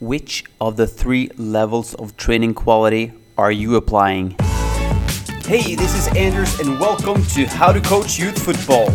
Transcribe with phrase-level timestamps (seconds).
[0.00, 4.36] Which of the three levels of training quality are you applying?
[5.44, 8.90] Hey, this is Anders, and welcome to How to Coach Youth Football.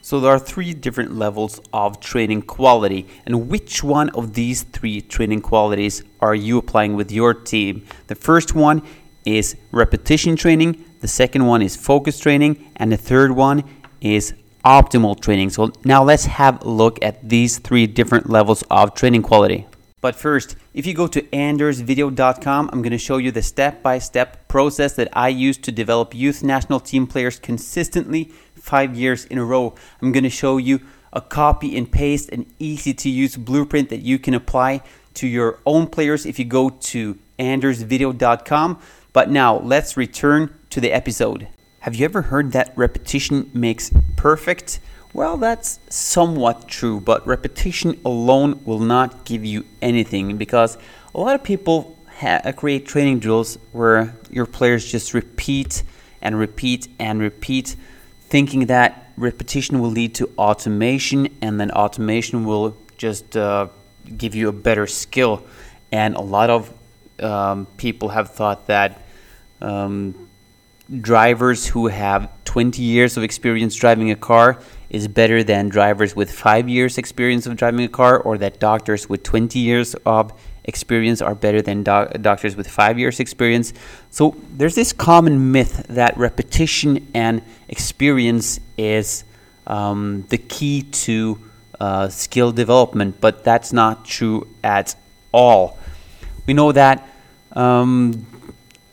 [0.00, 5.00] So, there are three different levels of training quality, and which one of these three
[5.00, 7.84] training qualities are you applying with your team?
[8.06, 8.82] The first one
[9.24, 13.64] is repetition training, the second one is focus training, and the third one
[14.00, 14.34] is
[14.68, 15.48] optimal training.
[15.48, 19.66] So now let's have a look at these three different levels of training quality.
[20.02, 23.98] But first, if you go to andersvideo.com, I'm going to show you the step by
[23.98, 29.38] step process that I use to develop youth national team players consistently five years in
[29.38, 29.74] a row.
[30.02, 30.80] I'm going to show you
[31.12, 34.82] a copy and paste an easy to use blueprint that you can apply
[35.14, 38.78] to your own players if you go to andersvideo.com.
[39.12, 41.48] But now let's return to the episode.
[41.88, 44.78] Have you ever heard that repetition makes perfect?
[45.14, 50.76] Well, that's somewhat true, but repetition alone will not give you anything because
[51.14, 55.82] a lot of people ha- create training drills where your players just repeat
[56.20, 57.74] and repeat and repeat,
[58.20, 63.66] thinking that repetition will lead to automation and then automation will just uh,
[64.14, 65.42] give you a better skill.
[65.90, 66.70] And a lot of
[67.18, 69.00] um, people have thought that.
[69.62, 70.27] Um,
[71.00, 74.58] drivers who have 20 years of experience driving a car
[74.88, 79.08] is better than drivers with five years experience of driving a car or that doctors
[79.08, 80.32] with 20 years of
[80.64, 83.74] experience are better than do- doctors with five years experience.
[84.10, 89.24] So there's this common myth that repetition and experience is
[89.66, 91.38] um, the key to
[91.80, 94.96] uh, skill development but that's not true at
[95.32, 95.78] all.
[96.46, 97.06] We know that
[97.52, 98.26] um,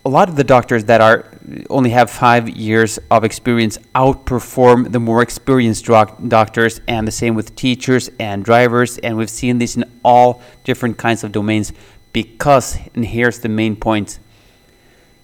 [0.03, 1.25] a lot of the doctors that are
[1.69, 7.55] only have five years of experience outperform the more experienced doctors, and the same with
[7.55, 8.97] teachers and drivers.
[8.99, 11.73] And we've seen this in all different kinds of domains
[12.13, 14.19] because, and here's the main point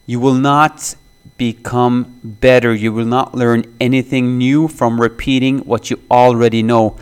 [0.06, 0.96] you will not
[1.38, 6.98] become better, you will not learn anything new from repeating what you already know.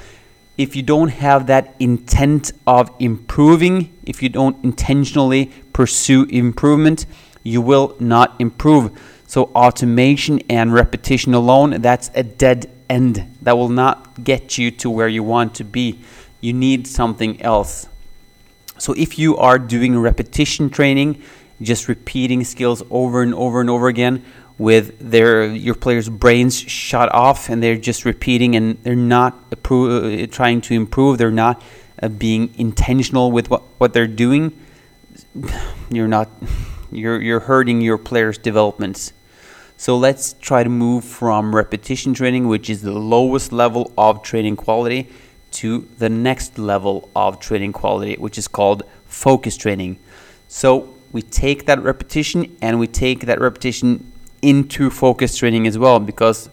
[0.57, 7.05] If you don't have that intent of improving, if you don't intentionally pursue improvement,
[7.43, 8.99] you will not improve.
[9.27, 13.37] So, automation and repetition alone, that's a dead end.
[13.41, 15.99] That will not get you to where you want to be.
[16.41, 17.87] You need something else.
[18.79, 21.21] So, if you are doing repetition training,
[21.61, 24.23] just repeating skills over and over and over again
[24.57, 30.23] with their your players' brains shut off and they're just repeating and they're not appro-
[30.23, 31.63] uh, trying to improve, they're not
[32.03, 34.51] uh, being intentional with what, what they're doing,
[35.89, 36.29] you're not
[36.91, 39.13] you're, you're hurting your players' developments.
[39.77, 44.57] So let's try to move from repetition training, which is the lowest level of training
[44.57, 45.07] quality,
[45.51, 49.97] to the next level of training quality, which is called focus training.
[50.47, 54.11] So we take that repetition and we take that repetition
[54.41, 56.49] into focus training as well because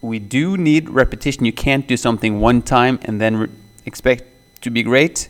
[0.00, 1.44] we do need repetition.
[1.44, 3.48] You can't do something one time and then re-
[3.84, 4.24] expect
[4.62, 5.28] to be great.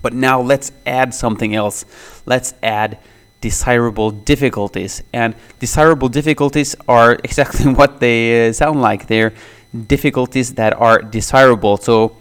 [0.00, 1.84] But now let's add something else.
[2.24, 2.98] Let's add
[3.40, 5.02] desirable difficulties.
[5.12, 9.06] And desirable difficulties are exactly what they uh, sound like.
[9.06, 9.32] They're
[9.86, 11.76] difficulties that are desirable.
[11.76, 12.16] So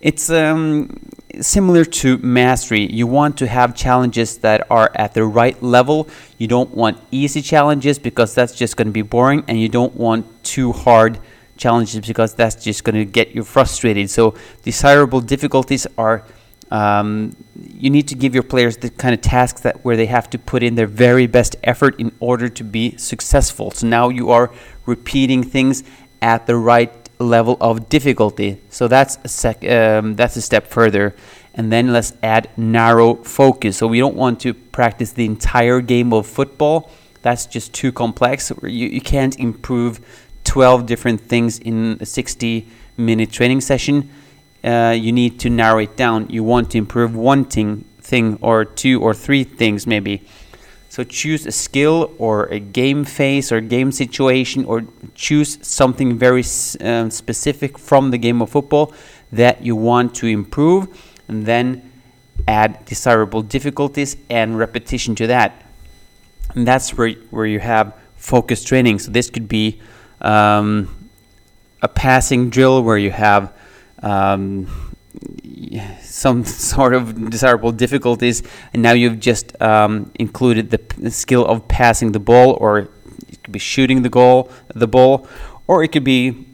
[0.00, 1.00] it's um,
[1.40, 2.86] similar to mastery.
[2.90, 6.08] You want to have challenges that are at the right level.
[6.38, 9.94] You don't want easy challenges because that's just going to be boring, and you don't
[9.94, 11.18] want too hard
[11.56, 14.08] challenges because that's just going to get you frustrated.
[14.10, 16.24] So desirable difficulties are
[16.70, 20.28] um, you need to give your players the kind of tasks that where they have
[20.30, 23.70] to put in their very best effort in order to be successful.
[23.70, 24.52] So now you are
[24.86, 25.84] repeating things
[26.20, 28.60] at the right level of difficulty.
[28.70, 31.14] So that's a sec, um, that's a step further.
[31.54, 33.78] And then let's add narrow focus.
[33.78, 36.90] So we don't want to practice the entire game of football.
[37.22, 38.52] That's just too complex.
[38.62, 40.00] You, you can't improve
[40.44, 44.10] 12 different things in a 60 minute training session
[44.64, 46.28] uh, you need to narrow it down.
[46.28, 50.22] You want to improve one thing, thing or two or three things maybe.
[50.88, 54.84] So choose a skill or a game phase or game situation or
[55.14, 56.44] choose something very
[56.80, 58.92] um, specific from the game of football
[59.30, 60.88] that you want to improve
[61.28, 61.88] and then
[62.48, 65.62] add desirable difficulties and repetition to that.
[66.54, 68.98] And that's where, where you have focus training.
[68.98, 69.80] So this could be
[70.20, 71.10] um,
[71.82, 73.52] a passing drill where you have
[74.02, 74.66] um,
[76.00, 78.42] some sort of desirable difficulties,
[78.72, 83.52] and now you've just um, included the skill of passing the ball, or it could
[83.52, 85.28] be shooting the goal, the ball,
[85.66, 86.48] or it could be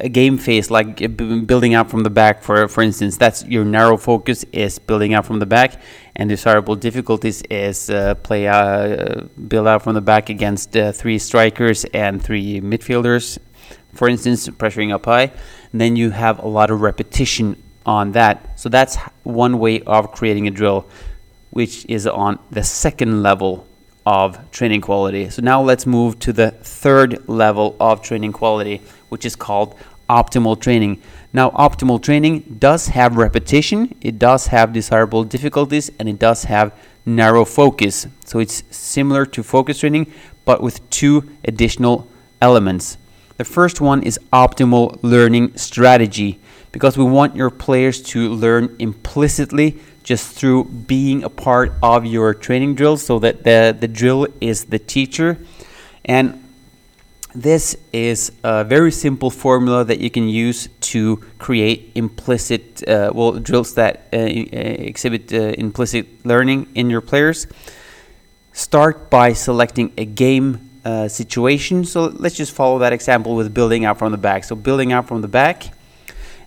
[0.00, 2.42] a game phase like uh, building out from the back.
[2.42, 5.80] For for instance that's your narrow focus is building out from the back
[6.16, 11.18] and desirable difficulties is uh, play uh, build out from the back against uh, three
[11.18, 13.38] strikers and three midfielders.
[13.94, 15.32] For instance pressuring up high
[15.72, 20.12] and then you have a lot of repetition on that so that's one way of
[20.12, 20.86] creating a drill
[21.50, 23.66] which is on the second level
[24.08, 25.28] of training quality.
[25.28, 28.80] So now let's move to the third level of training quality,
[29.10, 29.74] which is called
[30.08, 31.02] optimal training.
[31.34, 36.72] Now, optimal training does have repetition, it does have desirable difficulties, and it does have
[37.04, 38.06] narrow focus.
[38.24, 40.10] So it's similar to focus training,
[40.46, 42.08] but with two additional
[42.40, 42.96] elements.
[43.38, 46.40] The first one is optimal learning strategy
[46.72, 52.34] because we want your players to learn implicitly just through being a part of your
[52.34, 55.38] training drills so that the, the drill is the teacher.
[56.04, 56.42] And
[57.32, 63.38] this is a very simple formula that you can use to create implicit, uh, well,
[63.38, 67.46] drills that uh, exhibit uh, implicit learning in your players.
[68.52, 71.84] Start by selecting a game uh, situation.
[71.84, 74.44] So let's just follow that example with building out from the back.
[74.44, 75.58] So building out from the back,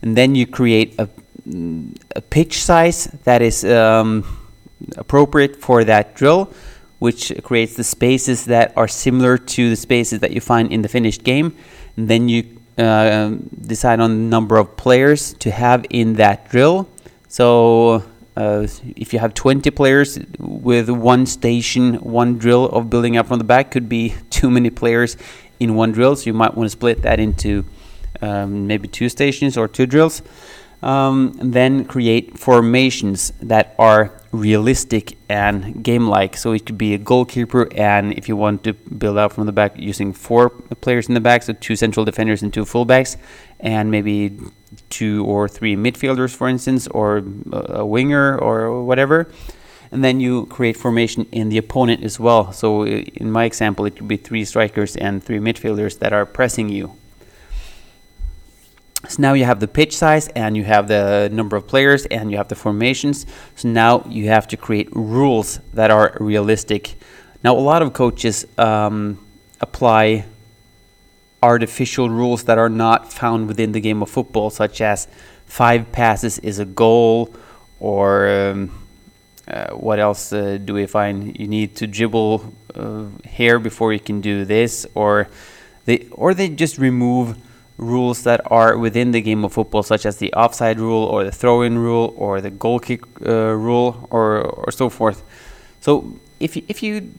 [0.02, 1.08] and then you create a
[2.16, 4.24] a pitch size that is um,
[4.98, 6.54] appropriate for that drill,
[7.00, 10.90] which creates the spaces that are similar to the spaces that you find in the
[10.90, 11.56] finished game.
[11.98, 12.46] And then you
[12.78, 16.88] uh, decide on the number of players to have in that drill.
[17.28, 18.04] So
[18.36, 23.38] uh, if you have 20 players with one station, one drill of building up from
[23.38, 25.18] the back could be too many players
[25.60, 26.16] in one drill.
[26.16, 27.66] So you might want to split that into
[28.22, 30.22] um, maybe two stations or two drills
[30.84, 36.38] um, then create formations that are realistic and game-like.
[36.38, 39.52] So it could be a goalkeeper, and if you want to build out from the
[39.52, 43.18] back using four players in the back, so two central defenders and two fullbacks,
[43.60, 44.38] and maybe
[44.90, 49.32] two or three midfielders, for instance, or a winger or whatever.
[49.92, 52.54] And then you create formation in the opponent as well.
[52.54, 56.70] So in my example, it could be three strikers and three midfielders that are pressing
[56.70, 56.96] you.
[59.10, 62.32] So now you have the pitch size and you have the number of players and
[62.32, 63.26] you have the formations.
[63.56, 66.96] So now you have to create rules that are realistic.
[67.44, 69.18] Now, a lot of coaches um,
[69.60, 70.26] apply
[71.42, 75.08] artificial rules that are not found within the game of football, such as
[75.46, 77.34] five passes is a goal,
[77.80, 78.72] or um,
[79.48, 81.38] uh, what else uh, do we find?
[81.40, 85.28] You need to dribble uh, here before you can do this, or
[85.86, 87.38] they or they just remove
[87.78, 91.32] rules that are within the game of football, such as the offside rule or the
[91.32, 95.24] throw-in rule or the goal kick uh, rule or or so forth.
[95.82, 97.12] So if if you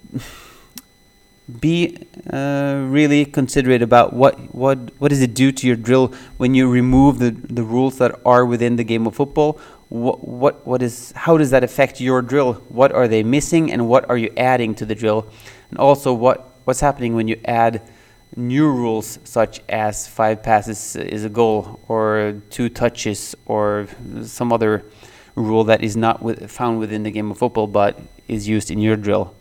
[1.61, 6.55] be uh, really considerate about what what what does it do to your drill when
[6.55, 9.59] you remove the the rules that are within the game of football.
[9.89, 12.55] What what what is how does that affect your drill?
[12.69, 15.27] What are they missing and what are you adding to the drill?
[15.71, 17.83] And also what what's happening when you add
[18.37, 23.87] new rules such as five passes is a goal or two touches or
[24.23, 24.85] some other
[25.35, 28.79] rule that is not with, found within the game of football but is used in
[28.79, 29.35] your drill.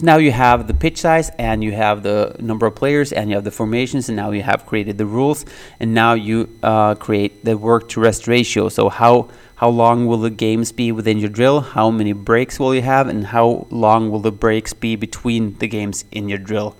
[0.00, 3.28] So now you have the pitch size and you have the number of players and
[3.28, 5.44] you have the formations and now you have created the rules
[5.78, 8.70] and now you uh, create the work to rest ratio.
[8.70, 11.60] So how how long will the games be within your drill?
[11.60, 15.68] How many breaks will you have and how long will the breaks be between the
[15.68, 16.76] games in your drill?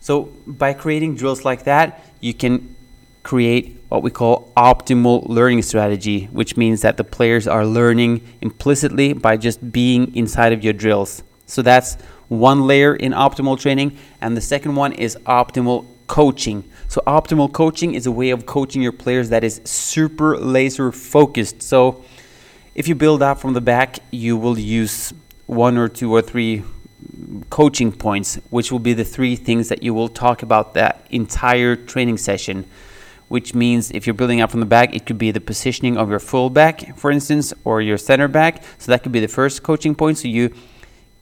[0.00, 2.76] So by creating drills like that, you can
[3.22, 9.14] create what we call optimal learning strategy, which means that the players are learning implicitly
[9.14, 11.22] by just being inside of your drills.
[11.46, 11.96] So that's
[12.30, 16.62] one layer in optimal training, and the second one is optimal coaching.
[16.86, 21.60] So optimal coaching is a way of coaching your players that is super laser focused.
[21.60, 22.04] So
[22.74, 25.12] if you build up from the back, you will use
[25.46, 26.62] one or two or three
[27.50, 31.74] coaching points, which will be the three things that you will talk about that entire
[31.74, 32.64] training session.
[33.26, 36.10] Which means if you're building up from the back, it could be the positioning of
[36.10, 38.62] your fullback, for instance, or your center back.
[38.78, 40.18] So that could be the first coaching point.
[40.18, 40.52] So you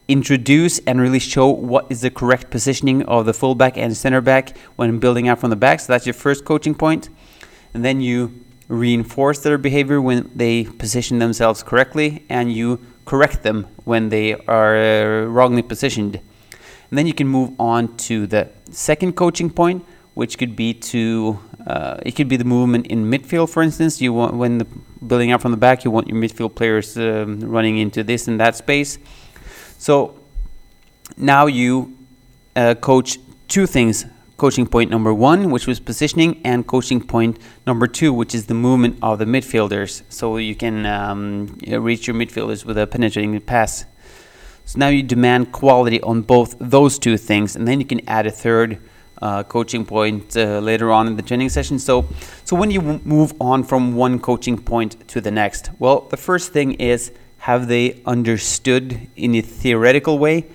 [0.09, 4.57] introduce and really show what is the correct positioning of the fullback and center back
[4.77, 5.81] when building out from the back.
[5.81, 7.11] So that's your first coaching point.
[7.75, 13.67] And then you reinforce their behavior when they position themselves correctly and you correct them
[13.85, 16.17] when they are uh, wrongly positioned.
[16.17, 19.85] And then you can move on to the second coaching point,
[20.15, 24.00] which could be to uh, it could be the movement in midfield, for instance.
[24.00, 24.67] You want when the,
[25.07, 28.41] building up from the back, you want your midfield players um, running into this and
[28.41, 28.99] that space.
[29.79, 30.19] So
[31.17, 31.97] now you
[32.55, 34.05] uh, coach two things:
[34.37, 38.55] coaching point number one, which was positioning, and coaching point number two, which is the
[38.55, 40.03] movement of the midfielders.
[40.09, 43.85] So you can um, reach your midfielders with a penetrating pass.
[44.65, 48.27] So now you demand quality on both those two things, and then you can add
[48.27, 48.79] a third
[49.23, 51.79] uh, coaching point uh, later on in the training session.
[51.79, 52.07] So,
[52.45, 56.53] so when you move on from one coaching point to the next, well, the first
[56.53, 60.47] thing is have they understood in a theoretical way?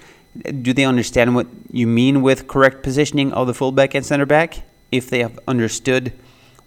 [0.61, 4.63] Do they understand what you mean with correct positioning of the fullback and center back?
[4.91, 6.13] If they have understood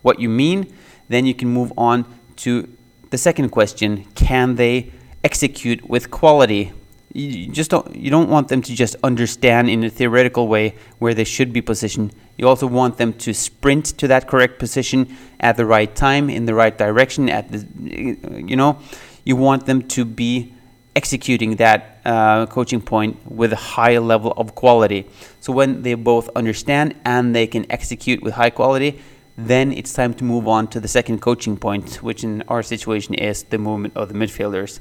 [0.02, 0.73] what you mean,
[1.08, 2.04] then you can move on
[2.37, 2.68] to
[3.11, 4.92] the second question: Can they
[5.25, 6.73] execute with quality?
[7.16, 11.14] you just don't you don't want them to just understand in a theoretical way where
[11.14, 12.14] they should be positioned.
[12.37, 16.44] You also want them to sprint to that correct position at the right time in
[16.44, 17.30] the right direction.
[17.30, 18.78] At the you know,
[19.26, 20.54] you want them to be
[20.95, 25.04] executing that uh, coaching point with a high level of quality.
[25.40, 29.00] So when they both understand and they can execute with high quality,
[29.37, 33.12] then it's time to move on to the second coaching point, which in our situation
[33.14, 34.80] is the movement of the midfielders.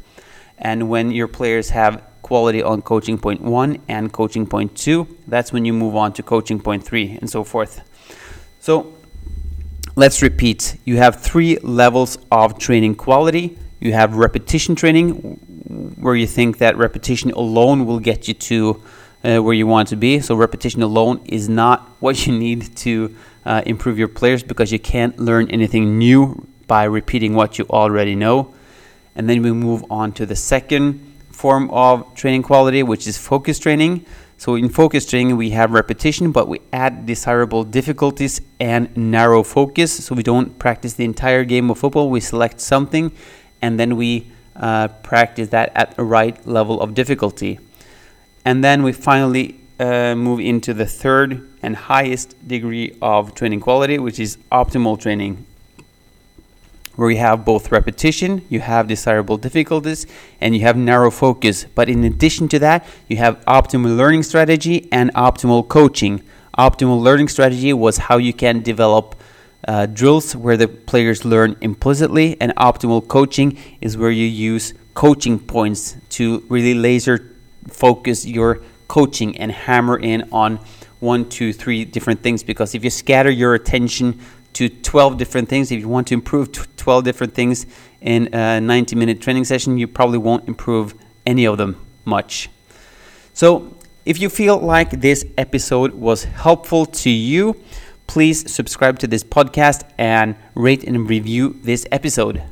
[0.57, 5.51] And when your players have quality on coaching point one and coaching point two, that's
[5.51, 7.81] when you move on to coaching point three and so forth.
[8.61, 8.93] So
[9.95, 10.77] let's repeat.
[10.85, 13.57] You have three levels of training quality.
[13.85, 15.11] You have repetition training,
[15.99, 18.81] where you think that repetition alone will get you to
[19.23, 20.19] uh, where you want to be.
[20.21, 23.15] So repetition alone is not what you need to
[23.45, 28.15] uh, improve your players because you can't learn anything new by repeating what you already
[28.15, 28.55] know.
[29.15, 33.59] And then we move on to the second form of training quality, which is focus
[33.59, 34.03] training.
[34.37, 40.05] So in focus training, we have repetition, but we add desirable difficulties and narrow focus.
[40.05, 42.09] So we don't practice the entire game of football.
[42.09, 43.11] We select something,
[43.61, 47.59] and then we uh, practice that at the right level of difficulty.
[48.43, 53.99] And then we finally uh, move into the third and highest degree of training quality,
[53.99, 55.45] which is optimal training
[56.95, 60.05] where you have both repetition, you have desirable difficulties,
[60.39, 61.65] and you have narrow focus.
[61.75, 66.23] But in addition to that, you have optimal learning strategy and optimal coaching.
[66.57, 69.14] Optimal learning strategy was how you can develop
[69.67, 75.39] uh, drills where the players learn implicitly, and optimal coaching is where you use coaching
[75.39, 77.31] points to really laser
[77.67, 80.59] focus your coaching and hammer in on
[80.99, 82.43] one, two, three different things.
[82.43, 84.19] Because if you scatter your attention
[84.55, 85.71] to 12 different things.
[85.71, 87.65] If you want to improve 12 different things
[88.01, 90.95] in a 90 minute training session, you probably won't improve
[91.25, 92.49] any of them much.
[93.33, 93.73] So,
[94.05, 97.59] if you feel like this episode was helpful to you,
[98.07, 102.43] please subscribe to this podcast and rate and review this episode.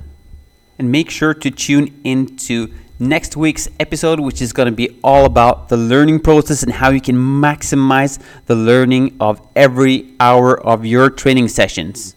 [0.80, 5.26] And make sure to tune into next week's episode, which is going to be all
[5.26, 10.86] about the learning process and how you can maximize the learning of every hour of
[10.86, 12.16] your training sessions.